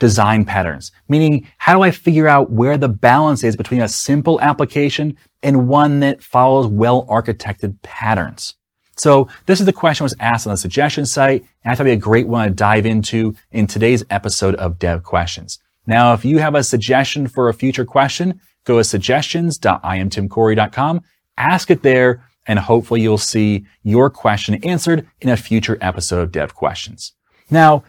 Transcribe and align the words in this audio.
design 0.00 0.44
patterns? 0.44 0.90
Meaning, 1.08 1.46
how 1.58 1.76
do 1.76 1.82
I 1.82 1.92
figure 1.92 2.26
out 2.26 2.50
where 2.50 2.76
the 2.76 2.88
balance 2.88 3.44
is 3.44 3.54
between 3.54 3.80
a 3.80 3.88
simple 3.88 4.40
application 4.40 5.16
and 5.42 5.68
one 5.68 6.00
that 6.00 6.24
follows 6.24 6.66
well 6.66 7.06
architected 7.06 7.80
patterns? 7.82 8.56
So 8.96 9.28
this 9.46 9.60
is 9.60 9.66
the 9.66 9.72
question 9.72 10.04
was 10.04 10.16
asked 10.20 10.46
on 10.46 10.50
the 10.50 10.56
suggestion 10.56 11.06
site, 11.06 11.42
and 11.64 11.72
I 11.72 11.74
thought 11.74 11.86
it'd 11.86 11.98
be 11.98 12.02
a 12.02 12.04
great 12.04 12.28
one 12.28 12.48
to 12.48 12.54
dive 12.54 12.84
into 12.84 13.34
in 13.52 13.66
today's 13.66 14.04
episode 14.10 14.56
of 14.56 14.78
Dev 14.78 15.04
Questions. 15.04 15.58
Now, 15.86 16.12
if 16.12 16.22
you 16.24 16.38
have 16.38 16.54
a 16.54 16.62
suggestion 16.62 17.26
for 17.26 17.48
a 17.48 17.54
future 17.54 17.86
question, 17.86 18.40
go 18.64 18.76
to 18.76 18.84
suggestions.iamtimcorey.com, 18.84 21.00
ask 21.38 21.70
it 21.70 21.82
there, 21.82 22.22
and 22.46 22.58
hopefully 22.58 23.00
you'll 23.00 23.16
see 23.16 23.64
your 23.82 24.10
question 24.10 24.62
answered 24.64 25.08
in 25.20 25.30
a 25.30 25.36
future 25.36 25.78
episode 25.80 26.20
of 26.20 26.32
Dev 26.32 26.54
Questions. 26.54 27.14
Now, 27.50 27.84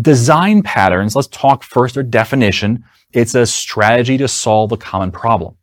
design 0.00 0.62
patterns, 0.62 1.16
let's 1.16 1.28
talk 1.28 1.62
first 1.62 1.94
their 1.94 2.02
definition. 2.02 2.84
It's 3.12 3.34
a 3.34 3.46
strategy 3.46 4.16
to 4.18 4.28
solve 4.28 4.72
a 4.72 4.76
common 4.76 5.10
problem. 5.10 5.56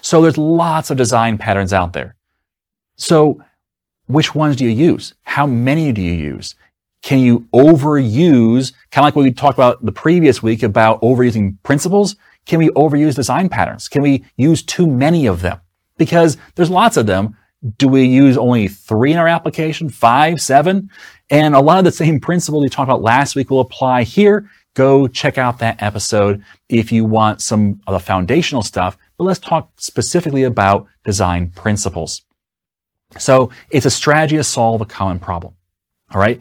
So 0.00 0.22
there's 0.22 0.38
lots 0.38 0.90
of 0.90 0.96
design 0.96 1.38
patterns 1.38 1.72
out 1.72 1.92
there. 1.92 2.16
So 2.96 3.42
which 4.06 4.34
ones 4.34 4.56
do 4.56 4.64
you 4.64 4.70
use? 4.70 5.14
How 5.24 5.46
many 5.46 5.92
do 5.92 6.00
you 6.00 6.12
use? 6.12 6.54
Can 7.02 7.18
you 7.20 7.40
overuse, 7.52 8.72
kind 8.90 9.02
of 9.02 9.08
like 9.08 9.16
what 9.16 9.22
we 9.22 9.32
talked 9.32 9.58
about 9.58 9.84
the 9.84 9.92
previous 9.92 10.42
week 10.42 10.62
about 10.62 11.00
overusing 11.02 11.56
principles? 11.62 12.16
Can 12.46 12.58
we 12.58 12.68
overuse 12.70 13.14
design 13.14 13.48
patterns? 13.48 13.88
Can 13.88 14.02
we 14.02 14.24
use 14.36 14.62
too 14.62 14.86
many 14.86 15.26
of 15.26 15.42
them? 15.42 15.60
Because 15.98 16.36
there's 16.54 16.70
lots 16.70 16.96
of 16.96 17.06
them. 17.06 17.36
Do 17.78 17.88
we 17.88 18.04
use 18.04 18.36
only 18.36 18.68
three 18.68 19.12
in 19.12 19.18
our 19.18 19.28
application? 19.28 19.88
Five, 19.88 20.40
seven? 20.40 20.90
And 21.30 21.54
a 21.54 21.60
lot 21.60 21.78
of 21.78 21.84
the 21.84 21.92
same 21.92 22.20
principles 22.20 22.62
we 22.62 22.68
talked 22.68 22.88
about 22.88 23.02
last 23.02 23.34
week 23.34 23.50
will 23.50 23.60
apply 23.60 24.02
here. 24.02 24.50
Go 24.74 25.08
check 25.08 25.38
out 25.38 25.58
that 25.60 25.82
episode 25.82 26.44
if 26.68 26.92
you 26.92 27.04
want 27.04 27.40
some 27.40 27.80
of 27.86 27.94
the 27.94 28.00
foundational 28.00 28.62
stuff. 28.62 28.98
But 29.16 29.24
let's 29.24 29.40
talk 29.40 29.70
specifically 29.76 30.42
about 30.42 30.86
design 31.04 31.50
principles. 31.50 32.22
So 33.18 33.50
it's 33.70 33.86
a 33.86 33.90
strategy 33.90 34.36
to 34.36 34.44
solve 34.44 34.80
a 34.80 34.84
common 34.84 35.18
problem. 35.18 35.54
All 36.12 36.20
right. 36.20 36.40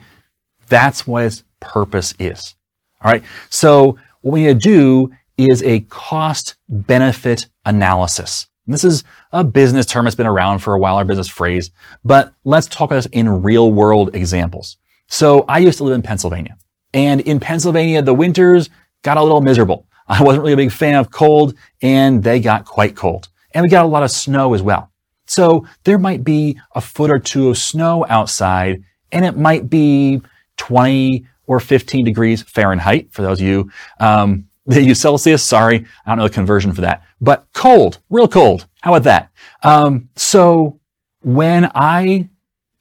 That's 0.67 1.07
what 1.07 1.23
its 1.23 1.43
purpose 1.59 2.13
is. 2.19 2.55
All 3.01 3.11
right. 3.11 3.23
So 3.49 3.97
what 4.21 4.33
we 4.33 4.43
need 4.43 4.61
to 4.61 4.69
do 4.69 5.11
is 5.37 5.63
a 5.63 5.81
cost 5.81 6.55
benefit 6.67 7.47
analysis. 7.65 8.47
And 8.65 8.73
this 8.73 8.83
is 8.83 9.03
a 9.31 9.43
business 9.43 9.85
term 9.85 10.05
that's 10.05 10.15
been 10.15 10.25
around 10.25 10.59
for 10.59 10.73
a 10.73 10.79
while, 10.79 10.95
our 10.95 11.05
business 11.05 11.27
phrase, 11.27 11.71
but 12.03 12.33
let's 12.43 12.67
talk 12.67 12.89
about 12.89 12.95
this 12.97 13.05
in 13.07 13.43
real 13.43 13.71
world 13.71 14.15
examples. 14.15 14.77
So 15.07 15.45
I 15.47 15.59
used 15.59 15.77
to 15.77 15.83
live 15.83 15.95
in 15.95 16.01
Pennsylvania 16.01 16.57
and 16.93 17.21
in 17.21 17.39
Pennsylvania, 17.39 18.01
the 18.01 18.13
winters 18.13 18.69
got 19.03 19.17
a 19.17 19.23
little 19.23 19.41
miserable. 19.41 19.85
I 20.07 20.23
wasn't 20.23 20.43
really 20.43 20.53
a 20.53 20.57
big 20.57 20.71
fan 20.71 20.95
of 20.95 21.11
cold 21.11 21.55
and 21.81 22.23
they 22.23 22.39
got 22.39 22.65
quite 22.65 22.95
cold 22.95 23.29
and 23.53 23.63
we 23.63 23.69
got 23.69 23.85
a 23.85 23.87
lot 23.87 24.03
of 24.03 24.11
snow 24.11 24.53
as 24.53 24.61
well. 24.61 24.91
So 25.27 25.67
there 25.83 25.97
might 25.97 26.23
be 26.23 26.59
a 26.73 26.81
foot 26.81 27.11
or 27.11 27.19
two 27.19 27.49
of 27.49 27.57
snow 27.57 28.05
outside 28.09 28.83
and 29.11 29.25
it 29.25 29.37
might 29.37 29.69
be 29.69 30.21
20 30.57 31.25
or 31.47 31.59
15 31.59 32.05
degrees 32.05 32.41
Fahrenheit 32.41 33.11
for 33.11 33.21
those 33.21 33.39
of 33.39 33.47
you 33.47 33.71
um, 33.99 34.47
that 34.65 34.83
use 34.83 34.99
Celsius. 34.99 35.43
Sorry, 35.43 35.85
I 36.05 36.09
don't 36.09 36.17
know 36.17 36.27
the 36.27 36.33
conversion 36.33 36.73
for 36.73 36.81
that, 36.81 37.03
but 37.21 37.47
cold, 37.53 37.99
real 38.09 38.27
cold. 38.27 38.67
How 38.81 38.93
about 38.93 39.03
that? 39.03 39.31
Um, 39.63 40.09
so 40.15 40.79
when 41.21 41.71
I 41.73 42.29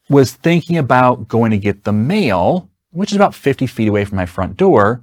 was 0.08 0.32
thinking 0.32 0.76
about 0.76 1.28
going 1.28 1.50
to 1.50 1.58
get 1.58 1.84
the 1.84 1.92
mail, 1.92 2.70
which 2.90 3.10
is 3.10 3.16
about 3.16 3.34
50 3.34 3.66
feet 3.66 3.88
away 3.88 4.04
from 4.04 4.16
my 4.16 4.26
front 4.26 4.56
door, 4.56 5.02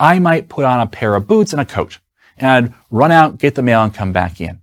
I 0.00 0.18
might 0.18 0.48
put 0.48 0.64
on 0.64 0.80
a 0.80 0.86
pair 0.86 1.14
of 1.14 1.26
boots 1.26 1.52
and 1.52 1.60
a 1.60 1.64
coat 1.64 1.98
and 2.38 2.50
I'd 2.50 2.74
run 2.90 3.12
out, 3.12 3.38
get 3.38 3.54
the 3.54 3.62
mail 3.62 3.82
and 3.82 3.92
come 3.92 4.12
back 4.12 4.40
in. 4.40 4.60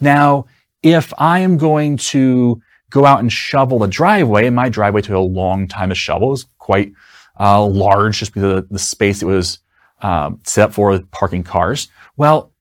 Now, 0.00 0.46
if 0.82 1.12
I 1.18 1.40
am 1.40 1.56
going 1.56 1.96
to 1.96 2.60
go 2.90 3.04
out 3.04 3.20
and 3.20 3.32
shovel 3.32 3.78
the 3.78 3.88
driveway, 3.88 4.46
and 4.46 4.56
my 4.56 4.68
driveway 4.68 5.02
took 5.02 5.16
a 5.16 5.18
long 5.18 5.68
time 5.68 5.88
to 5.88 5.94
shovel, 5.94 6.30
was 6.30 6.46
quite 6.58 6.92
uh, 7.38 7.64
large 7.64 8.18
just 8.18 8.32
because 8.32 8.58
of 8.58 8.68
the 8.68 8.78
space 8.78 9.22
it 9.22 9.26
was 9.26 9.58
um, 10.02 10.40
set 10.44 10.64
up 10.64 10.72
for 10.74 10.98
parking 11.10 11.42
cars. 11.42 11.88
Well, 12.16 12.52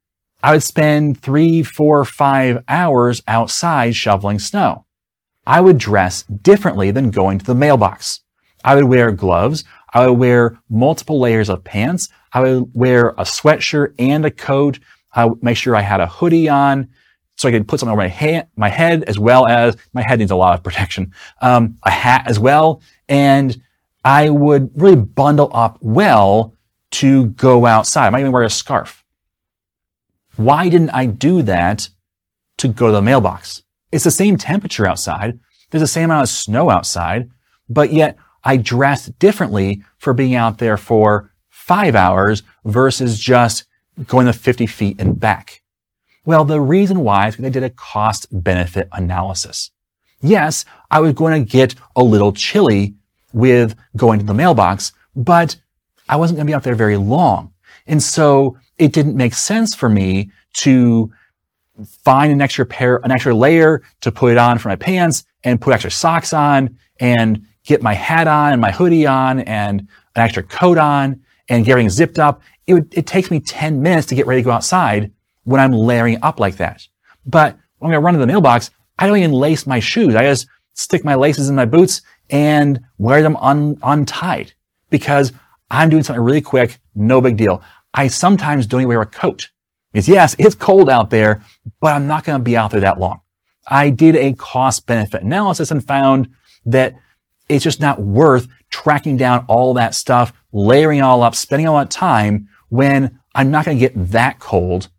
I 0.44 0.54
would 0.54 0.64
spend 0.64 1.22
three, 1.22 1.64
four, 1.64 2.06
five 2.06 2.64
hours 2.68 3.22
outside 3.28 3.96
shoveling 3.96 4.40
snow. 4.40 4.86
I 5.46 5.62
would 5.62 5.78
dress 5.78 6.24
differently 6.24 6.92
than 6.92 7.10
going 7.10 7.40
to 7.40 7.46
the 7.46 7.56
mailbox. 7.56 8.22
I 8.64 8.76
would 8.76 8.86
wear 8.86 9.12
gloves. 9.12 9.64
I 9.94 10.08
would 10.08 10.20
wear 10.20 10.60
multiple 10.70 11.20
layers 11.20 11.50
of 11.50 11.64
pants. 11.64 12.10
I 12.34 12.42
would 12.42 12.70
wear 12.74 13.10
a 13.10 13.24
sweatshirt 13.24 13.94
and 13.98 14.26
a 14.26 14.32
coat. 14.32 14.80
I 15.14 15.26
would 15.26 15.42
make 15.42 15.58
sure 15.58 15.76
I 15.76 15.82
had 15.82 16.02
a 16.02 16.08
hoodie 16.08 16.50
on 16.50 16.90
so 17.38 17.48
I 17.48 17.52
could 17.52 17.68
put 17.68 17.80
something 17.80 17.94
over 17.94 18.02
my, 18.02 18.08
hand, 18.08 18.48
my 18.56 18.70
head 18.70 19.04
as 19.04 19.18
well 19.18 19.48
as 19.48 19.78
my 19.94 20.04
head 20.06 20.20
needs 20.20 20.32
a 20.32 20.36
lot 20.36 20.58
of 20.58 20.64
protection. 20.64 21.14
Um, 21.42 21.78
a 21.84 21.92
hat 21.92 22.24
as 22.28 22.40
well. 22.40 22.82
And 23.08 23.62
I 24.04 24.30
would 24.30 24.72
really 24.76 24.98
bundle 24.98 25.52
up 25.54 25.78
well 25.82 26.54
to 26.92 27.28
go 27.28 27.66
outside. 27.66 28.08
I 28.08 28.10
might 28.10 28.22
even 28.22 28.32
wear 28.32 28.44
a 28.44 28.50
scarf. 28.50 29.04
Why 30.36 30.70
didn't 30.70 30.92
I 30.92 31.08
do 31.08 31.42
that 31.44 31.90
to 32.58 32.68
go 32.68 32.88
to 32.88 32.94
the 32.94 33.02
mailbox? 33.02 33.64
It's 33.92 34.04
the 34.04 34.12
same 34.12 34.38
temperature 34.38 34.88
outside. 34.88 35.40
There's 35.70 35.82
the 35.82 35.88
same 35.88 36.06
amount 36.06 36.24
of 36.24 36.30
snow 36.30 36.70
outside, 36.70 37.30
but 37.68 37.92
yet 37.92 38.18
I 38.44 38.58
dressed 38.58 39.18
differently 39.20 39.84
for 39.98 40.14
being 40.14 40.36
out 40.36 40.60
there 40.60 40.78
for 40.78 41.32
five 41.50 41.96
hours 41.96 42.44
versus 42.64 43.20
just 43.20 43.66
going 44.06 44.28
the 44.28 44.34
50 44.34 44.68
feet 44.68 45.02
and 45.02 45.20
back. 45.20 45.64
Well, 46.24 46.46
the 46.46 46.62
reason 46.62 47.02
why 47.02 47.28
is 47.28 47.36
because 47.36 47.46
I 47.46 47.50
did 47.50 47.64
a 47.64 47.70
cost 47.70 48.28
benefit 48.32 48.88
analysis. 48.92 49.72
Yes, 50.22 50.66
I 50.92 51.00
was 51.00 51.14
going 51.14 51.44
to 51.44 51.50
get 51.50 51.76
a 51.96 52.04
little 52.04 52.34
chilly 52.34 52.96
with 53.34 53.76
going 53.96 54.20
to 54.20 54.26
the 54.26 54.34
mailbox, 54.34 54.92
but 55.16 55.58
I 56.10 56.16
wasn't 56.16 56.38
going 56.38 56.48
to 56.48 56.52
be 56.52 56.56
out 56.56 56.64
there 56.64 56.76
very 56.76 56.98
long. 56.98 57.54
And 57.86 58.02
so 58.02 58.58
it 58.78 58.94
didn't 58.94 59.16
make 59.16 59.34
sense 59.34 59.76
for 59.76 59.90
me 59.90 60.32
to 60.54 61.12
find 62.04 62.32
an 62.32 62.42
extra 62.42 62.66
pair, 62.66 62.98
an 62.98 63.12
extra 63.12 63.36
layer 63.36 63.84
to 64.02 64.12
put 64.12 64.32
it 64.32 64.38
on 64.38 64.58
for 64.58 64.70
my 64.70 64.76
pants 64.76 65.26
and 65.44 65.62
put 65.62 65.74
extra 65.74 65.92
socks 65.92 66.34
on 66.34 66.78
and 67.00 67.46
get 67.64 67.82
my 67.82 67.94
hat 67.94 68.28
on 68.28 68.54
and 68.54 68.62
my 68.62 68.72
hoodie 68.72 69.06
on 69.06 69.42
and 69.42 69.82
an 70.16 70.22
extra 70.22 70.44
coat 70.44 70.78
on 70.78 71.22
and 71.50 71.66
getting 71.66 71.90
zipped 71.90 72.20
up. 72.20 72.42
It 72.66 72.74
would, 72.74 72.94
it 72.94 73.06
takes 73.06 73.30
me 73.30 73.40
10 73.40 73.82
minutes 73.82 74.08
to 74.08 74.16
get 74.16 74.26
ready 74.26 74.42
to 74.42 74.46
go 74.46 74.52
outside 74.52 75.12
when 75.44 75.62
I'm 75.62 75.72
layering 75.72 76.18
up 76.24 76.40
like 76.40 76.58
that. 76.58 76.86
But 77.26 77.58
when 77.80 77.94
I 77.94 77.98
run 77.98 78.14
to 78.14 78.20
the 78.20 78.28
mailbox, 78.28 78.72
I 78.98 79.08
don't 79.08 79.18
even 79.18 79.32
lace 79.32 79.68
my 79.68 79.80
shoes. 79.80 80.16
I 80.16 80.24
just 80.24 80.48
stick 80.74 81.06
my 81.06 81.16
laces 81.16 81.50
in 81.50 81.56
my 81.56 81.66
boots 81.66 82.02
and 82.30 82.80
wear 82.98 83.22
them 83.22 83.38
un- 83.38 83.78
untied 83.84 84.54
because 84.90 85.32
I'm 85.70 85.90
doing 85.90 86.04
something 86.04 86.24
really 86.24 86.42
quick. 86.42 86.80
No 86.96 87.22
big 87.22 87.38
deal. 87.38 87.62
I 87.94 88.08
sometimes 88.08 88.68
don't 88.68 88.82
even 88.82 88.90
wear 88.90 89.02
a 89.02 89.06
coat 89.06 89.50
because 89.92 90.08
yes, 90.08 90.36
it's 90.40 90.56
cold 90.56 90.90
out 90.90 91.10
there, 91.10 91.44
but 91.80 91.96
I'm 91.96 92.08
not 92.08 92.24
going 92.24 92.40
to 92.40 92.44
be 92.44 92.58
out 92.58 92.72
there 92.72 92.82
that 92.82 93.00
long. 93.00 93.22
I 93.68 93.90
did 93.90 94.16
a 94.16 94.34
cost 94.34 94.86
benefit 94.86 95.24
analysis 95.24 95.72
and 95.72 95.86
found 95.86 96.30
that 96.66 96.96
it's 97.50 97.64
just 97.64 97.82
not 97.82 98.02
worth 98.02 98.48
tracking 98.70 99.18
down 99.18 99.46
all 99.48 99.74
that 99.74 99.96
stuff, 99.96 100.34
layering 100.52 101.02
all 101.02 101.24
up, 101.24 101.36
spending 101.36 101.68
all 101.68 101.78
that 101.78 101.90
time 101.90 102.48
when 102.70 103.20
I'm 103.36 103.52
not 103.52 103.66
going 103.66 103.78
to 103.78 103.80
get 103.80 104.12
that 104.12 104.40
cold 104.40 104.90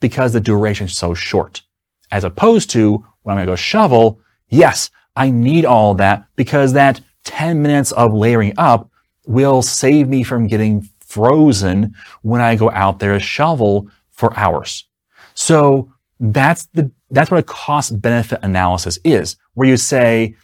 because 0.00 0.32
the 0.32 0.40
duration 0.40 0.86
is 0.86 0.96
so 0.96 1.14
short. 1.14 1.62
As 2.10 2.24
opposed 2.24 2.70
to 2.70 3.04
when 3.22 3.34
I'm 3.34 3.38
going 3.38 3.46
to 3.46 3.52
go 3.52 3.56
shovel, 3.56 4.20
yes, 4.48 4.90
I 5.16 5.30
need 5.30 5.64
all 5.64 5.94
that 5.94 6.24
because 6.36 6.72
that 6.72 7.00
10 7.24 7.62
minutes 7.62 7.92
of 7.92 8.12
layering 8.12 8.54
up 8.56 8.90
will 9.26 9.62
save 9.62 10.08
me 10.08 10.22
from 10.22 10.46
getting 10.46 10.88
frozen 11.00 11.94
when 12.22 12.40
I 12.40 12.56
go 12.56 12.70
out 12.70 12.98
there 12.98 13.12
to 13.12 13.20
shovel 13.20 13.88
for 14.10 14.36
hours. 14.36 14.86
So 15.34 15.92
that's 16.20 16.66
the, 16.66 16.90
that's 17.10 17.30
what 17.30 17.40
a 17.40 17.42
cost 17.42 18.00
benefit 18.00 18.40
analysis 18.42 18.98
is, 19.04 19.36
where 19.54 19.68
you 19.68 19.76
say, 19.76 20.34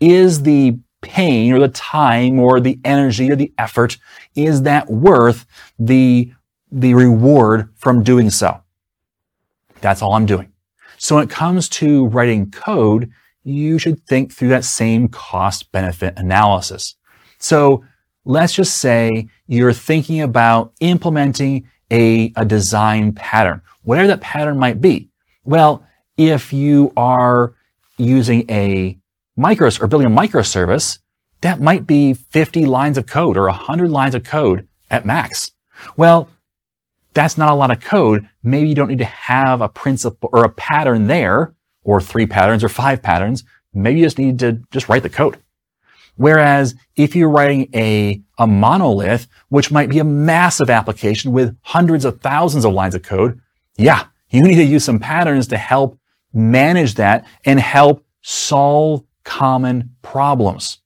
is 0.00 0.42
the 0.42 0.78
pain 1.00 1.52
or 1.52 1.60
the 1.60 1.68
time 1.68 2.38
or 2.38 2.60
the 2.60 2.78
energy 2.84 3.30
or 3.30 3.36
the 3.36 3.52
effort, 3.58 3.96
is 4.34 4.62
that 4.62 4.90
worth 4.90 5.46
the 5.78 6.32
the 6.70 6.92
reward 6.92 7.70
from 7.76 8.02
doing 8.02 8.28
so. 8.28 8.60
That's 9.80 10.02
all 10.02 10.12
I'm 10.14 10.26
doing. 10.26 10.52
So 10.98 11.14
when 11.14 11.24
it 11.24 11.30
comes 11.30 11.68
to 11.70 12.06
writing 12.08 12.50
code, 12.50 13.10
you 13.42 13.78
should 13.78 14.04
think 14.06 14.32
through 14.32 14.48
that 14.48 14.64
same 14.64 15.08
cost 15.08 15.72
benefit 15.72 16.14
analysis. 16.18 16.96
So 17.38 17.84
let's 18.24 18.52
just 18.52 18.76
say 18.76 19.28
you're 19.46 19.72
thinking 19.72 20.20
about 20.20 20.72
implementing 20.80 21.68
a, 21.90 22.32
a 22.36 22.44
design 22.44 23.12
pattern, 23.12 23.62
whatever 23.82 24.08
that 24.08 24.20
pattern 24.20 24.58
might 24.58 24.80
be. 24.80 25.08
Well, 25.44 25.84
if 26.16 26.52
you 26.52 26.92
are 26.96 27.54
using 27.96 28.44
a 28.50 28.98
micro 29.36 29.70
or 29.80 29.86
building 29.86 30.08
a 30.08 30.10
microservice, 30.10 30.98
that 31.40 31.60
might 31.60 31.86
be 31.86 32.14
50 32.14 32.66
lines 32.66 32.98
of 32.98 33.06
code 33.06 33.36
or 33.36 33.44
100 33.44 33.90
lines 33.90 34.14
of 34.14 34.24
code 34.24 34.68
at 34.90 35.06
max. 35.06 35.52
Well, 35.96 36.28
that's 37.14 37.38
not 37.38 37.50
a 37.50 37.54
lot 37.54 37.70
of 37.70 37.80
code. 37.80 38.28
Maybe 38.42 38.68
you 38.68 38.74
don't 38.74 38.88
need 38.88 38.98
to 38.98 39.04
have 39.04 39.60
a 39.60 39.68
principle 39.68 40.30
or 40.32 40.44
a 40.44 40.50
pattern 40.50 41.06
there 41.06 41.54
or 41.82 42.00
three 42.00 42.26
patterns 42.26 42.62
or 42.62 42.68
five 42.68 43.02
patterns. 43.02 43.44
Maybe 43.72 44.00
you 44.00 44.06
just 44.06 44.18
need 44.18 44.38
to 44.40 44.60
just 44.70 44.88
write 44.88 45.02
the 45.02 45.08
code. 45.08 45.38
Whereas 46.18 46.74
if 46.96 47.14
you're 47.14 47.30
writing 47.30 47.70
a, 47.72 48.20
a 48.38 48.46
monolith, 48.46 49.28
which 49.50 49.70
might 49.70 49.88
be 49.88 50.00
a 50.00 50.04
massive 50.04 50.68
application 50.68 51.30
with 51.30 51.56
hundreds 51.62 52.04
of 52.04 52.20
thousands 52.20 52.64
of 52.64 52.74
lines 52.74 52.96
of 52.96 53.02
code, 53.02 53.40
yeah, 53.76 54.06
you 54.28 54.42
need 54.42 54.56
to 54.56 54.64
use 54.64 54.84
some 54.84 54.98
patterns 54.98 55.46
to 55.46 55.56
help 55.56 55.96
manage 56.32 56.94
that 56.94 57.24
and 57.44 57.60
help 57.60 58.04
solve 58.20 59.04
common 59.22 59.94
problems. 60.02 60.78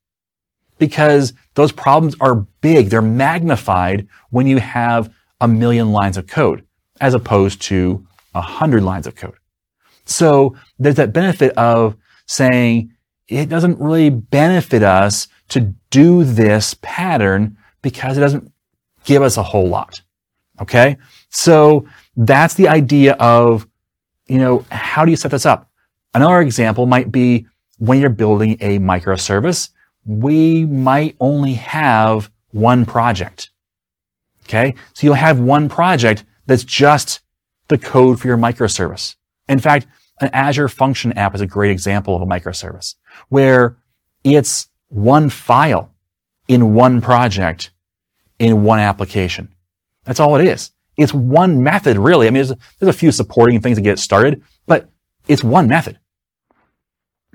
Because 0.78 1.32
those 1.54 1.72
problems 1.72 2.14
are 2.20 2.34
big. 2.60 2.90
They're 2.90 3.00
magnified 3.00 4.08
when 4.28 4.46
you 4.46 4.58
have 4.58 5.10
a 5.40 5.48
million 5.48 5.92
lines 5.92 6.18
of 6.18 6.26
code 6.26 6.66
as 7.00 7.14
opposed 7.14 7.62
to 7.62 8.06
a 8.34 8.42
hundred 8.42 8.82
lines 8.82 9.06
of 9.06 9.14
code. 9.14 9.38
So 10.04 10.56
there's 10.78 10.96
that 10.96 11.14
benefit 11.14 11.56
of 11.56 11.96
saying 12.26 12.92
it 13.32 13.48
doesn't 13.48 13.80
really 13.80 14.10
benefit 14.10 14.82
us 14.82 15.28
to 15.48 15.74
do 15.90 16.24
this 16.24 16.74
pattern 16.82 17.56
because 17.82 18.16
it 18.16 18.20
doesn't 18.20 18.52
give 19.04 19.22
us 19.22 19.36
a 19.36 19.42
whole 19.42 19.68
lot. 19.68 20.02
Okay. 20.60 20.96
So 21.30 21.86
that's 22.16 22.54
the 22.54 22.68
idea 22.68 23.14
of, 23.14 23.66
you 24.26 24.38
know, 24.38 24.64
how 24.70 25.04
do 25.04 25.10
you 25.10 25.16
set 25.16 25.30
this 25.30 25.46
up? 25.46 25.70
Another 26.14 26.40
example 26.40 26.86
might 26.86 27.10
be 27.10 27.46
when 27.78 28.00
you're 28.00 28.10
building 28.10 28.56
a 28.60 28.78
microservice, 28.78 29.70
we 30.04 30.64
might 30.66 31.16
only 31.20 31.54
have 31.54 32.30
one 32.50 32.84
project. 32.84 33.50
Okay. 34.44 34.74
So 34.92 35.06
you'll 35.06 35.14
have 35.14 35.40
one 35.40 35.68
project 35.68 36.24
that's 36.46 36.64
just 36.64 37.20
the 37.68 37.78
code 37.78 38.20
for 38.20 38.28
your 38.28 38.36
microservice. 38.36 39.16
In 39.48 39.58
fact, 39.58 39.86
an 40.22 40.30
Azure 40.32 40.68
Function 40.68 41.12
app 41.14 41.34
is 41.34 41.40
a 41.40 41.46
great 41.46 41.70
example 41.70 42.14
of 42.14 42.22
a 42.22 42.26
microservice 42.26 42.94
where 43.28 43.76
it's 44.24 44.68
one 44.88 45.28
file 45.28 45.92
in 46.48 46.74
one 46.74 47.00
project 47.00 47.70
in 48.38 48.62
one 48.62 48.78
application. 48.78 49.52
That's 50.04 50.20
all 50.20 50.36
it 50.36 50.46
is. 50.46 50.70
It's 50.96 51.12
one 51.12 51.62
method, 51.62 51.96
really. 51.98 52.26
I 52.26 52.30
mean, 52.30 52.44
there's, 52.44 52.58
there's 52.78 52.94
a 52.94 52.98
few 52.98 53.10
supporting 53.10 53.60
things 53.60 53.78
to 53.78 53.82
get 53.82 53.98
started, 53.98 54.42
but 54.66 54.88
it's 55.26 55.42
one 55.42 55.66
method. 55.68 55.98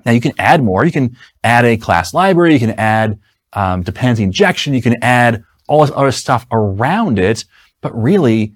Now 0.04 0.12
you 0.12 0.20
can 0.20 0.32
add 0.38 0.62
more. 0.62 0.84
You 0.84 0.92
can 0.92 1.16
add 1.44 1.64
a 1.64 1.76
class 1.76 2.14
library. 2.14 2.54
You 2.54 2.60
can 2.60 2.78
add 2.78 3.18
um, 3.52 3.82
dependency 3.82 4.22
injection. 4.22 4.74
You 4.74 4.82
can 4.82 5.02
add 5.02 5.44
all 5.66 5.82
this 5.82 5.94
other 5.94 6.12
stuff 6.12 6.46
around 6.50 7.18
it. 7.18 7.44
But 7.80 8.00
really, 8.00 8.54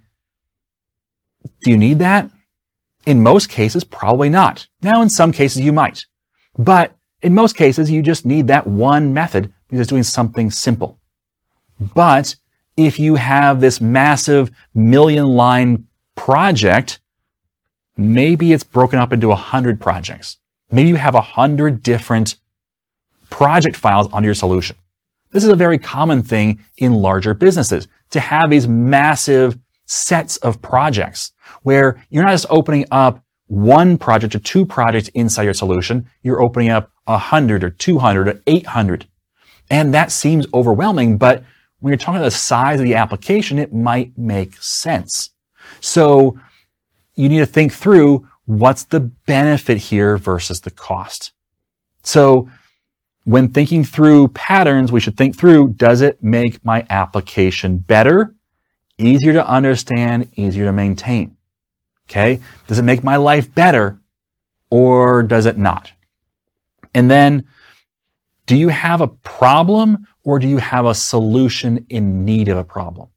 do 1.63 1.71
you 1.71 1.77
need 1.77 1.99
that? 1.99 2.31
In 3.07 3.23
most 3.23 3.49
cases, 3.49 3.85
probably 3.85 4.29
not. 4.29 4.67
Now, 4.83 5.03
in 5.03 5.09
some 5.09 5.33
cases, 5.33 5.63
you 5.63 5.73
might. 5.73 6.07
But 6.57 6.97
in 7.23 7.35
most 7.35 7.57
cases, 7.57 7.91
you 7.91 8.03
just 8.03 8.25
need 8.25 8.47
that 8.49 8.67
one 8.67 9.13
method 9.13 9.53
because 9.67 9.81
it's 9.81 9.91
doing 9.91 10.03
something 10.03 10.51
simple. 10.51 10.99
But 11.95 12.37
if 12.77 12.99
you 12.99 13.17
have 13.17 13.61
this 13.61 13.81
massive 13.81 14.51
million 14.75 15.27
line 15.29 15.87
project, 16.15 17.01
maybe 17.97 18.53
it's 18.53 18.65
broken 18.65 18.99
up 18.99 19.13
into 19.13 19.33
a 19.33 19.37
hundred 19.37 19.81
projects. 19.81 20.39
Maybe 20.71 20.89
you 20.89 20.97
have 20.97 21.15
a 21.15 21.21
hundred 21.21 21.83
different 21.83 22.37
project 23.31 23.77
files 23.77 24.09
under 24.13 24.27
your 24.27 24.35
solution. 24.35 24.77
This 25.31 25.45
is 25.45 25.51
a 25.51 25.57
very 25.57 25.79
common 25.79 26.23
thing 26.23 26.61
in 26.77 26.93
larger 26.93 27.35
businesses 27.35 27.89
to 28.11 28.21
have 28.21 28.51
these 28.51 28.69
massive 28.69 29.59
sets 29.87 30.37
of 30.39 30.63
projects 30.63 31.32
where 31.63 32.05
you're 32.11 32.25
not 32.25 32.33
just 32.33 32.47
opening 32.51 32.87
up 32.91 33.23
one 33.47 33.99
project 33.99 34.35
or 34.35 34.39
two 34.39 34.65
projects 34.65 35.09
inside 35.09 35.43
your 35.43 35.55
solution. 35.55 36.09
You're 36.23 36.43
opening 36.43 36.71
up 36.71 36.91
a 37.07 37.19
hundred 37.19 37.63
or 37.65 37.71
200 37.71 38.29
or 38.29 38.43
800. 38.47 39.07
And 39.71 39.93
that 39.95 40.11
seems 40.13 40.47
overwhelming, 40.55 41.19
but 41.19 41.45
when 41.81 41.91
you're 41.91 41.99
talking 41.99 42.17
about 42.17 42.27
the 42.27 42.31
size 42.31 42.79
of 42.79 42.85
the 42.85 42.95
application, 42.95 43.59
it 43.59 43.73
might 43.73 44.17
make 44.17 44.57
sense. 44.63 45.31
So 45.81 46.39
you 47.15 47.29
need 47.29 47.41
to 47.41 47.47
think 47.47 47.73
through 47.73 48.29
what's 48.45 48.85
the 48.85 49.01
benefit 49.01 49.79
here 49.79 50.17
versus 50.17 50.61
the 50.61 50.71
cost. 50.71 51.33
So 52.03 52.49
when 53.25 53.49
thinking 53.49 53.85
through 53.85 54.29
patterns, 54.29 54.91
we 54.91 55.01
should 55.01 55.17
think 55.17 55.37
through, 55.37 55.75
does 55.75 56.01
it 56.01 56.23
make 56.23 56.65
my 56.65 56.87
application 56.91 57.79
better, 57.79 58.35
easier 58.99 59.33
to 59.33 59.47
understand, 59.47 60.31
easier 60.37 60.65
to 60.65 60.73
maintain? 60.73 61.37
Okay. 62.09 62.41
Does 62.67 62.79
it 62.79 62.83
make 62.83 63.03
my 63.03 63.17
life 63.17 63.55
better 63.55 63.99
or 64.71 65.23
does 65.23 65.47
it 65.47 65.57
not? 65.57 65.93
And 66.95 67.11
then 67.11 67.45
do 68.47 68.57
you 68.57 68.69
have 68.69 69.01
a 69.01 69.09
problem 69.09 70.07
or 70.25 70.39
do 70.39 70.49
you 70.49 70.59
have 70.59 70.87
a 70.87 70.95
solution 70.95 71.87
in 71.89 72.25
need 72.25 72.49
of 72.49 72.59
a 72.59 72.65
problem? 72.65 73.09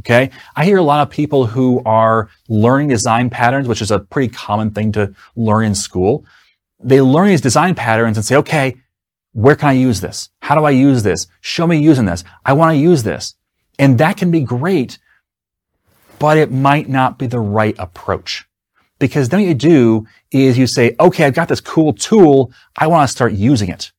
Okay. 0.00 0.30
I 0.56 0.64
hear 0.64 0.78
a 0.78 0.82
lot 0.82 1.06
of 1.06 1.10
people 1.10 1.46
who 1.46 1.82
are 1.84 2.30
learning 2.48 2.88
design 2.88 3.28
patterns, 3.28 3.68
which 3.68 3.82
is 3.82 3.90
a 3.90 3.98
pretty 3.98 4.32
common 4.32 4.70
thing 4.70 4.92
to 4.92 5.14
learn 5.36 5.66
in 5.66 5.74
school. 5.74 6.24
They 6.82 7.02
learn 7.02 7.28
these 7.28 7.42
design 7.42 7.74
patterns 7.74 8.16
and 8.16 8.24
say, 8.24 8.36
okay, 8.36 8.76
where 9.32 9.54
can 9.56 9.68
I 9.68 9.72
use 9.72 10.00
this? 10.00 10.30
How 10.40 10.54
do 10.54 10.64
I 10.64 10.70
use 10.70 11.02
this? 11.02 11.26
Show 11.42 11.66
me 11.66 11.78
using 11.78 12.06
this. 12.06 12.24
I 12.44 12.54
want 12.54 12.72
to 12.72 12.78
use 12.78 13.02
this. 13.02 13.34
And 13.78 13.98
that 13.98 14.16
can 14.16 14.30
be 14.30 14.40
great, 14.40 14.98
but 16.20 16.38
it 16.38 16.52
might 16.52 16.88
not 16.88 17.18
be 17.18 17.26
the 17.26 17.40
right 17.40 17.74
approach. 17.78 18.46
Because 19.00 19.30
then 19.30 19.40
what 19.40 19.48
you 19.48 19.54
do 19.54 20.06
is 20.30 20.58
you 20.58 20.68
say, 20.68 20.94
okay, 21.00 21.24
I've 21.24 21.34
got 21.34 21.48
this 21.48 21.62
cool 21.62 21.94
tool. 21.94 22.52
I 22.76 22.86
want 22.86 23.08
to 23.08 23.12
start 23.12 23.32
using 23.32 23.70
it. 23.70 23.90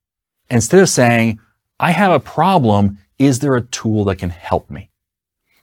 Instead 0.50 0.82
of 0.82 0.88
saying, 0.88 1.40
I 1.80 1.92
have 1.92 2.12
a 2.12 2.20
problem. 2.20 3.00
Is 3.18 3.40
there 3.40 3.56
a 3.56 3.62
tool 3.62 4.06
that 4.06 4.20
can 4.20 4.30
help 4.30 4.70
me? 4.70 4.92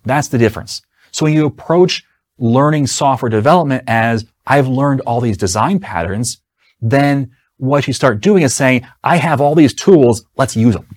That's 0.04 0.28
the 0.28 0.38
difference. 0.38 0.82
So 1.12 1.24
when 1.24 1.32
you 1.34 1.46
approach 1.46 2.04
learning 2.38 2.88
software 2.88 3.30
development 3.30 3.84
as 3.86 4.26
I've 4.46 4.66
learned 4.66 5.00
all 5.02 5.20
these 5.20 5.38
design 5.38 5.78
patterns, 5.78 6.40
then 6.80 7.30
what 7.56 7.86
you 7.86 7.92
start 7.92 8.20
doing 8.20 8.42
is 8.42 8.54
saying, 8.54 8.86
I 9.04 9.16
have 9.16 9.40
all 9.40 9.54
these 9.54 9.74
tools, 9.74 10.24
let's 10.36 10.56
use 10.56 10.74
them. 10.74 10.96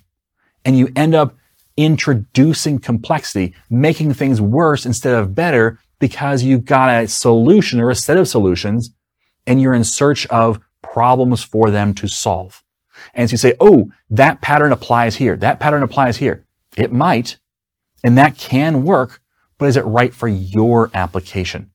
And 0.64 0.76
you 0.76 0.90
end 0.96 1.14
up 1.14 1.36
introducing 1.76 2.78
complexity, 2.78 3.54
making 3.70 4.14
things 4.14 4.40
worse 4.40 4.86
instead 4.86 5.14
of 5.14 5.34
better 5.34 5.78
because 5.98 6.42
you've 6.42 6.64
got 6.64 6.90
a 6.90 7.08
solution 7.08 7.80
or 7.80 7.90
a 7.90 7.94
set 7.94 8.16
of 8.16 8.28
solutions 8.28 8.92
and 9.46 9.60
you're 9.60 9.74
in 9.74 9.84
search 9.84 10.26
of 10.26 10.60
problems 10.82 11.42
for 11.42 11.70
them 11.70 11.94
to 11.94 12.08
solve. 12.08 12.62
And 13.14 13.28
so 13.28 13.34
you 13.34 13.38
say, 13.38 13.54
oh, 13.60 13.90
that 14.10 14.40
pattern 14.40 14.72
applies 14.72 15.16
here. 15.16 15.36
That 15.36 15.60
pattern 15.60 15.82
applies 15.82 16.16
here. 16.16 16.44
It 16.76 16.92
might, 16.92 17.38
and 18.04 18.18
that 18.18 18.38
can 18.38 18.84
work, 18.84 19.20
but 19.58 19.68
is 19.68 19.76
it 19.76 19.84
right 19.84 20.14
for 20.14 20.28
your 20.28 20.90
application? 20.94 21.70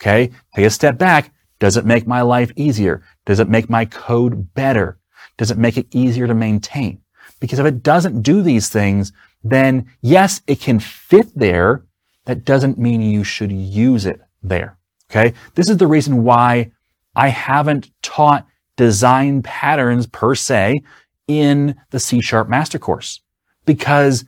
Okay. 0.00 0.30
Take 0.54 0.66
a 0.66 0.70
step 0.70 0.98
back. 0.98 1.32
Does 1.58 1.76
it 1.76 1.86
make 1.86 2.06
my 2.06 2.22
life 2.22 2.52
easier? 2.56 3.02
Does 3.24 3.40
it 3.40 3.48
make 3.48 3.70
my 3.70 3.84
code 3.86 4.52
better? 4.54 4.98
Does 5.38 5.50
it 5.50 5.58
make 5.58 5.76
it 5.76 5.86
easier 5.94 6.26
to 6.26 6.34
maintain? 6.34 7.00
Because 7.40 7.58
if 7.58 7.66
it 7.66 7.82
doesn't 7.82 8.22
do 8.22 8.42
these 8.42 8.68
things, 8.68 9.12
then 9.44 9.90
yes, 10.00 10.40
it 10.46 10.60
can 10.60 10.78
fit 10.78 11.28
there. 11.34 11.84
That 12.24 12.44
doesn't 12.44 12.78
mean 12.78 13.02
you 13.02 13.24
should 13.24 13.52
use 13.52 14.06
it 14.06 14.20
there. 14.42 14.78
Okay. 15.10 15.34
This 15.54 15.68
is 15.68 15.76
the 15.76 15.86
reason 15.86 16.24
why 16.24 16.72
I 17.14 17.28
haven't 17.28 17.90
taught 18.02 18.46
design 18.76 19.42
patterns 19.42 20.06
per 20.06 20.34
se 20.34 20.82
in 21.28 21.76
the 21.90 22.00
C 22.00 22.20
sharp 22.20 22.48
master 22.48 22.78
course 22.78 23.20
because 23.64 24.24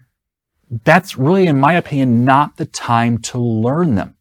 that's 0.84 1.16
really, 1.16 1.46
in 1.46 1.58
my 1.58 1.74
opinion, 1.74 2.24
not 2.24 2.56
the 2.56 2.66
time 2.66 3.18
to 3.18 3.38
learn 3.38 3.94
them. 3.94 4.14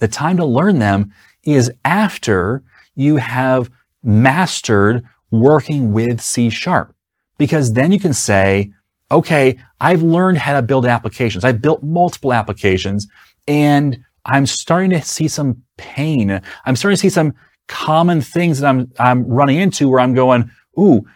The 0.00 0.08
time 0.08 0.36
to 0.38 0.44
learn 0.44 0.78
them 0.78 1.12
is 1.44 1.70
after 1.84 2.62
you 2.94 3.16
have 3.16 3.70
mastered 4.02 5.04
working 5.30 5.92
with 5.92 6.20
C 6.20 6.50
sharp. 6.50 6.95
Because 7.38 7.72
then 7.72 7.92
you 7.92 8.00
can 8.00 8.12
say, 8.12 8.72
okay, 9.10 9.58
I've 9.80 10.02
learned 10.02 10.38
how 10.38 10.54
to 10.54 10.62
build 10.62 10.86
applications. 10.86 11.44
I've 11.44 11.62
built 11.62 11.82
multiple 11.82 12.32
applications 12.32 13.06
and 13.46 14.04
I'm 14.24 14.46
starting 14.46 14.90
to 14.90 15.02
see 15.02 15.28
some 15.28 15.62
pain. 15.76 16.40
I'm 16.64 16.76
starting 16.76 16.96
to 16.96 17.00
see 17.00 17.08
some 17.08 17.34
common 17.68 18.20
things 18.20 18.60
that 18.60 18.68
I'm, 18.68 18.92
I'm 18.98 19.26
running 19.26 19.58
into 19.58 19.88
where 19.88 20.00
I'm 20.00 20.14
going, 20.14 20.50
ooh, 20.78 21.06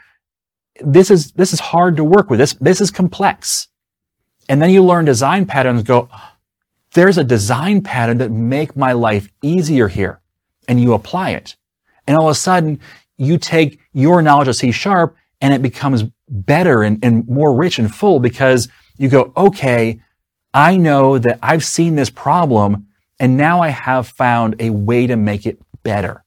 this 0.81 1.11
is, 1.11 1.33
this 1.33 1.53
is 1.53 1.61
hard 1.61 1.97
to 1.97 2.05
work 2.05 2.31
with. 2.31 2.39
This, 2.39 2.55
this 2.55 2.81
is 2.81 2.91
complex. 2.91 3.69
And 4.49 4.61
then 4.61 4.71
you 4.71 4.85
learn 4.85 5.05
design 5.05 5.47
patterns, 5.47 5.83
go, 5.83 6.09
there's 6.95 7.19
a 7.19 7.25
design 7.25 7.83
pattern 7.83 8.19
that 8.19 8.31
make 8.31 8.77
my 8.77 8.93
life 8.93 9.29
easier 9.43 9.89
here. 9.89 10.21
And 10.69 10.81
you 10.81 10.93
apply 10.93 11.31
it. 11.31 11.57
And 12.07 12.17
all 12.17 12.29
of 12.29 12.33
a 12.33 12.35
sudden, 12.35 12.81
you 13.17 13.39
take 13.39 13.81
your 13.93 14.23
knowledge 14.23 14.49
of 14.49 14.57
C 14.57 14.73
sharp 14.73 15.17
and 15.41 15.55
it 15.55 15.63
becomes 15.63 16.05
better 16.29 16.83
and, 16.83 17.03
and 17.05 17.27
more 17.29 17.55
rich 17.55 17.79
and 17.79 17.95
full 17.95 18.21
because 18.21 18.69
you 18.97 19.09
go, 19.09 19.33
okay, 19.37 20.01
I 20.53 20.77
know 20.77 21.19
that 21.19 21.39
I've 21.43 21.65
seen 21.65 21.97
this 21.97 22.11
problem 22.11 22.87
and 23.19 23.37
now 23.37 23.61
I 23.61 23.69
have 23.69 24.09
found 24.09 24.57
a 24.61 24.71
way 24.71 25.07
to 25.07 25.17
make 25.17 25.47
it 25.47 25.61
better, 25.83 26.25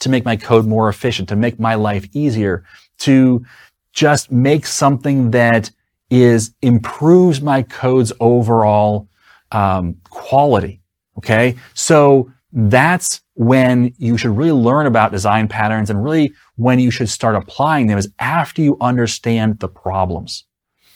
to 0.00 0.08
make 0.08 0.24
my 0.24 0.36
code 0.36 0.66
more 0.66 0.88
efficient, 0.88 1.28
to 1.28 1.36
make 1.36 1.58
my 1.58 1.74
life 1.74 2.08
easier, 2.12 2.64
to 2.98 3.44
just 3.92 4.30
make 4.30 4.66
something 4.66 5.30
that 5.32 5.70
is 6.10 6.54
improves 6.62 7.40
my 7.40 7.62
code's 7.62 8.12
overall 8.20 9.08
um, 9.50 9.96
quality. 10.08 10.80
Okay, 11.18 11.56
so 11.74 12.30
that's 12.56 13.20
when 13.34 13.94
you 13.98 14.16
should 14.16 14.34
really 14.34 14.50
learn 14.50 14.86
about 14.86 15.12
design 15.12 15.46
patterns 15.46 15.90
and 15.90 16.02
really 16.02 16.32
when 16.56 16.78
you 16.78 16.90
should 16.90 17.10
start 17.10 17.36
applying 17.36 17.86
them 17.86 17.98
is 17.98 18.10
after 18.18 18.62
you 18.62 18.78
understand 18.80 19.58
the 19.58 19.68
problems. 19.68 20.44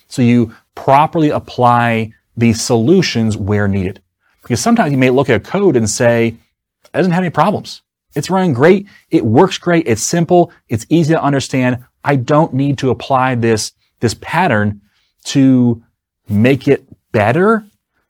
So 0.09 0.23
you 0.23 0.55
properly 0.75 1.29
apply 1.29 2.15
these 2.35 2.63
solutions 2.63 3.37
where 3.37 3.69
needed. 3.69 4.01
Because 4.43 4.61
sometimes 4.61 4.91
you 4.91 4.97
may 4.97 5.11
look 5.11 5.29
at 5.29 5.37
a 5.37 5.41
code 5.41 5.77
and 5.77 5.89
say, 5.89 6.29
it 6.29 6.93
doesn't 6.95 7.13
have 7.13 7.23
any 7.23 7.31
problems. 7.31 7.83
It's 8.15 8.31
running 8.31 8.55
great. 8.55 8.89
It 9.11 9.27
works 9.27 9.59
great. 9.59 9.87
It's 9.87 10.03
simple. 10.03 10.51
It's 10.71 10.87
easy 10.89 11.13
to 11.13 11.23
understand. 11.23 11.85
I 12.03 12.17
don't 12.17 12.55
need 12.55 12.79
to 12.79 12.89
apply 12.89 13.35
this, 13.35 13.73
this 14.01 14.15
pattern 14.15 14.81
to 15.25 15.85
make 16.27 16.67
it 16.67 16.87
better. 17.13 17.67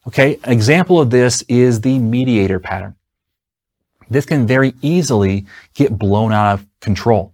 Okay. 0.07 0.39
An 0.45 0.53
example 0.53 1.01
of 1.01 1.11
this 1.11 1.43
is 1.49 1.81
the 1.81 1.99
mediator 1.99 2.61
pattern. 2.61 2.95
This 4.11 4.27
can 4.27 4.47
very 4.47 4.75
easily 4.83 5.47
get 5.75 5.99
blown 5.99 6.33
out 6.33 6.55
of 6.55 6.67
control 6.81 7.33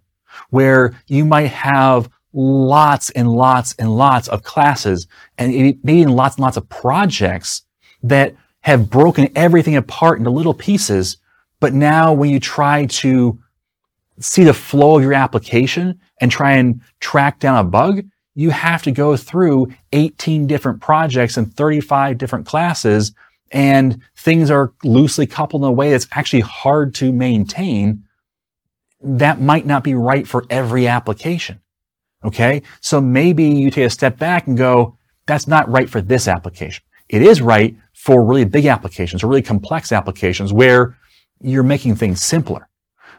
where 0.50 0.94
you 1.06 1.24
might 1.24 1.48
have 1.48 2.08
lots 2.32 3.10
and 3.10 3.32
lots 3.32 3.74
and 3.78 3.96
lots 3.96 4.28
of 4.28 4.42
classes 4.42 5.06
and 5.38 5.52
maybe 5.82 6.04
lots 6.06 6.36
and 6.36 6.42
lots 6.42 6.58
of 6.58 6.68
projects 6.68 7.62
that 8.02 8.34
have 8.60 8.90
broken 8.90 9.28
everything 9.34 9.76
apart 9.76 10.18
into 10.18 10.30
little 10.30 10.54
pieces. 10.54 11.16
But 11.60 11.72
now 11.72 12.12
when 12.12 12.30
you 12.30 12.38
try 12.38 12.86
to 12.86 13.38
see 14.20 14.44
the 14.44 14.54
flow 14.54 14.96
of 14.96 15.02
your 15.02 15.14
application 15.14 16.00
and 16.20 16.30
try 16.30 16.52
and 16.52 16.80
track 17.00 17.38
down 17.38 17.58
a 17.58 17.64
bug, 17.64 18.04
you 18.34 18.50
have 18.50 18.82
to 18.82 18.90
go 18.90 19.16
through 19.16 19.68
18 19.92 20.46
different 20.46 20.82
projects 20.82 21.38
and 21.38 21.52
35 21.54 22.18
different 22.18 22.44
classes 22.44 23.12
and 23.50 24.00
things 24.16 24.50
are 24.50 24.72
loosely 24.82 25.26
coupled 25.26 25.62
in 25.62 25.68
a 25.68 25.72
way 25.72 25.90
that's 25.90 26.08
actually 26.12 26.40
hard 26.40 26.94
to 26.96 27.12
maintain. 27.12 28.04
That 29.00 29.40
might 29.40 29.66
not 29.66 29.84
be 29.84 29.94
right 29.94 30.26
for 30.26 30.44
every 30.50 30.88
application. 30.88 31.60
Okay. 32.24 32.62
So 32.80 33.00
maybe 33.00 33.44
you 33.44 33.70
take 33.70 33.86
a 33.86 33.90
step 33.90 34.18
back 34.18 34.46
and 34.46 34.56
go, 34.56 34.96
that's 35.26 35.46
not 35.46 35.68
right 35.68 35.88
for 35.88 36.00
this 36.00 36.26
application. 36.28 36.82
It 37.08 37.22
is 37.22 37.40
right 37.40 37.76
for 37.94 38.24
really 38.24 38.44
big 38.44 38.66
applications 38.66 39.22
or 39.22 39.28
really 39.28 39.42
complex 39.42 39.92
applications 39.92 40.52
where 40.52 40.96
you're 41.40 41.62
making 41.62 41.96
things 41.96 42.20
simpler. 42.22 42.68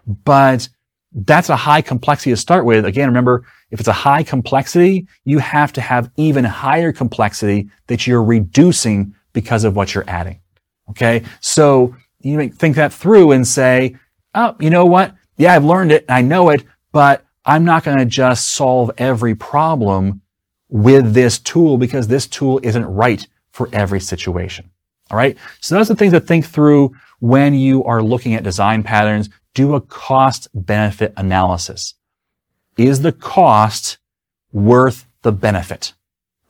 But 0.05 0.67
that's 1.13 1.49
a 1.49 1.55
high 1.55 1.81
complexity 1.81 2.31
to 2.31 2.37
start 2.37 2.65
with. 2.65 2.85
Again, 2.85 3.07
remember, 3.07 3.45
if 3.71 3.79
it's 3.79 3.87
a 3.87 3.93
high 3.93 4.23
complexity, 4.23 5.07
you 5.25 5.39
have 5.39 5.73
to 5.73 5.81
have 5.81 6.11
even 6.17 6.43
higher 6.43 6.91
complexity 6.91 7.69
that 7.87 8.07
you're 8.07 8.23
reducing 8.23 9.13
because 9.37 9.65
of 9.65 9.75
what 9.75 9.93
you're 9.93 10.03
adding. 10.07 10.39
Okay. 10.89 11.21
So 11.41 11.95
you 12.21 12.49
think 12.49 12.75
that 12.77 12.91
through 12.91 13.33
and 13.33 13.47
say, 13.47 13.95
oh, 14.33 14.55
you 14.59 14.71
know 14.71 14.87
what? 14.87 15.13
Yeah, 15.37 15.53
I've 15.53 15.63
learned 15.63 15.91
it. 15.91 16.05
I 16.09 16.23
know 16.23 16.49
it, 16.49 16.65
but 16.91 17.23
I'm 17.45 17.63
not 17.63 17.83
going 17.83 17.99
to 17.99 18.05
just 18.05 18.49
solve 18.55 18.89
every 18.97 19.35
problem 19.35 20.23
with 20.69 21.13
this 21.13 21.37
tool 21.37 21.77
because 21.77 22.07
this 22.07 22.25
tool 22.25 22.59
isn't 22.63 22.83
right 22.83 23.27
for 23.51 23.69
every 23.71 23.99
situation. 23.99 24.71
All 25.11 25.17
right. 25.19 25.37
So 25.61 25.75
those 25.75 25.91
are 25.91 25.93
the 25.93 25.99
things 25.99 26.13
to 26.13 26.19
think 26.19 26.43
through 26.43 26.95
when 27.19 27.53
you 27.53 27.83
are 27.83 28.01
looking 28.01 28.33
at 28.33 28.41
design 28.41 28.81
patterns. 28.81 29.29
Do 29.53 29.75
a 29.75 29.81
cost 29.81 30.47
benefit 30.55 31.13
analysis. 31.15 31.93
Is 32.75 33.03
the 33.03 33.11
cost 33.11 33.99
worth 34.51 35.05
the 35.21 35.31
benefit? 35.31 35.93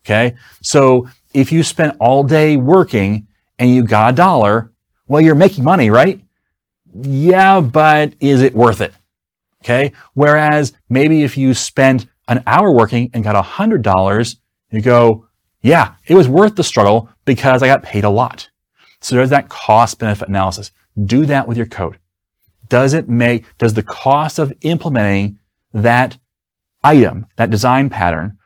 Okay. 0.06 0.38
So 0.62 1.10
if 1.38 1.52
you 1.52 1.62
spent 1.62 1.96
all 2.00 2.24
day 2.24 2.58
working 2.58 3.28
and 3.60 3.70
you 3.70 3.84
got 3.84 4.14
a 4.14 4.16
dollar, 4.16 4.72
well, 5.08 5.22
you're 5.22 5.36
making 5.36 5.64
money, 5.64 5.92
right? 5.92 6.20
Yeah, 6.92 7.62
but 7.62 8.14
is 8.20 8.42
it 8.42 8.56
worth 8.56 8.82
it? 8.82 8.92
Okay. 9.64 9.92
Whereas 10.16 10.74
maybe 10.90 11.22
if 11.22 11.38
you 11.38 11.54
spent 11.54 12.08
an 12.28 12.42
hour 12.48 12.72
working 12.72 13.12
and 13.14 13.24
got 13.24 13.36
a 13.36 13.44
hundred 13.44 13.84
dollars, 13.84 14.38
you 14.72 14.82
go, 14.82 15.28
yeah, 15.62 15.94
it 16.08 16.16
was 16.16 16.28
worth 16.28 16.56
the 16.56 16.64
struggle 16.64 17.08
because 17.24 17.62
I 17.62 17.68
got 17.68 17.84
paid 17.84 18.04
a 18.04 18.10
lot. 18.10 18.50
So 19.00 19.16
there's 19.16 19.30
that 19.30 19.48
cost 19.48 20.00
benefit 20.00 20.30
analysis. 20.30 20.72
Do 21.06 21.28
that 21.28 21.48
with 21.48 21.56
your 21.56 21.68
code. 21.68 22.00
Does 22.68 22.96
it 22.96 23.08
make, 23.08 23.46
does 23.60 23.76
the 23.76 23.84
cost 23.84 24.40
of 24.40 24.52
implementing 24.62 25.38
that 25.72 26.18
item, 26.84 27.28
that 27.36 27.52
design 27.52 27.92
pattern, 27.92 28.37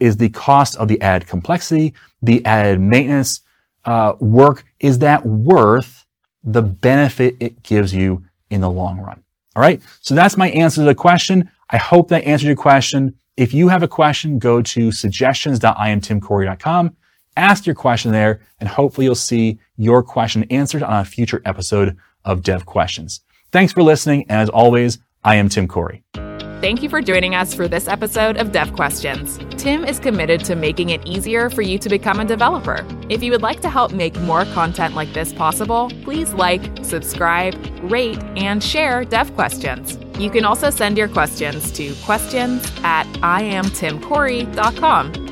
is 0.00 0.16
the 0.16 0.28
cost 0.28 0.76
of 0.76 0.88
the 0.88 1.00
added 1.00 1.28
complexity, 1.28 1.94
the 2.22 2.44
added 2.44 2.80
maintenance, 2.80 3.40
uh, 3.84 4.14
work, 4.20 4.64
is 4.80 4.98
that 5.00 5.26
worth 5.26 6.06
the 6.42 6.62
benefit 6.62 7.36
it 7.40 7.62
gives 7.62 7.94
you 7.94 8.24
in 8.50 8.60
the 8.60 8.70
long 8.70 8.98
run? 8.98 9.22
All 9.56 9.62
right. 9.62 9.80
So 10.00 10.14
that's 10.14 10.36
my 10.36 10.50
answer 10.50 10.82
to 10.82 10.84
the 10.84 10.94
question. 10.94 11.50
I 11.70 11.76
hope 11.76 12.08
that 12.08 12.24
answered 12.24 12.46
your 12.46 12.56
question. 12.56 13.14
If 13.36 13.54
you 13.54 13.68
have 13.68 13.82
a 13.82 13.88
question, 13.88 14.38
go 14.38 14.62
to 14.62 14.92
suggestions.iamtimcorey.com, 14.92 16.96
ask 17.36 17.66
your 17.66 17.74
question 17.74 18.12
there, 18.12 18.40
and 18.60 18.68
hopefully 18.68 19.06
you'll 19.06 19.16
see 19.16 19.58
your 19.76 20.02
question 20.02 20.44
answered 20.50 20.82
on 20.82 21.00
a 21.00 21.04
future 21.04 21.42
episode 21.44 21.96
of 22.24 22.42
Dev 22.42 22.64
Questions. 22.64 23.20
Thanks 23.50 23.72
for 23.72 23.82
listening. 23.82 24.26
And 24.28 24.40
as 24.40 24.48
always, 24.48 24.98
I 25.24 25.36
am 25.36 25.48
Tim 25.48 25.66
Corey. 25.66 26.04
Thank 26.64 26.80
you 26.82 26.88
for 26.88 27.02
joining 27.02 27.34
us 27.34 27.52
for 27.52 27.68
this 27.68 27.86
episode 27.86 28.38
of 28.38 28.50
Dev 28.50 28.72
Questions. 28.72 29.38
Tim 29.58 29.84
is 29.84 29.98
committed 29.98 30.42
to 30.46 30.56
making 30.56 30.88
it 30.88 31.06
easier 31.06 31.50
for 31.50 31.60
you 31.60 31.78
to 31.78 31.90
become 31.90 32.20
a 32.20 32.24
developer. 32.24 32.86
If 33.10 33.22
you 33.22 33.32
would 33.32 33.42
like 33.42 33.60
to 33.60 33.68
help 33.68 33.92
make 33.92 34.18
more 34.20 34.46
content 34.46 34.94
like 34.94 35.12
this 35.12 35.30
possible, 35.30 35.90
please 36.04 36.32
like, 36.32 36.62
subscribe, 36.82 37.54
rate, 37.82 38.18
and 38.38 38.64
share 38.64 39.04
Dev 39.04 39.34
Questions. 39.34 39.98
You 40.18 40.30
can 40.30 40.46
also 40.46 40.70
send 40.70 40.96
your 40.96 41.08
questions 41.08 41.70
to 41.72 41.94
questions 41.96 42.64
at 42.82 43.04
iamtimcorey.com. 43.16 45.23